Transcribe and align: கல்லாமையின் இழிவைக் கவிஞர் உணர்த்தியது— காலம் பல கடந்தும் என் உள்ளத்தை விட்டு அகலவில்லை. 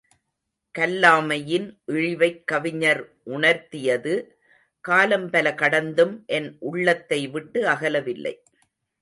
கல்லாமையின் 0.75 1.67
இழிவைக் 1.87 2.41
கவிஞர் 2.45 3.01
உணர்த்தியது— 3.25 4.13
காலம் 4.85 5.29
பல 5.29 5.53
கடந்தும் 5.53 6.25
என் 6.25 6.49
உள்ளத்தை 6.59 7.21
விட்டு 7.27 7.61
அகலவில்லை. 7.67 8.35